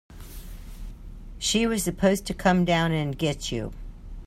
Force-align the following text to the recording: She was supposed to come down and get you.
She 1.37 1.67
was 1.67 1.83
supposed 1.83 2.25
to 2.25 2.33
come 2.33 2.65
down 2.65 2.91
and 2.91 3.15
get 3.15 3.51
you. 3.51 3.71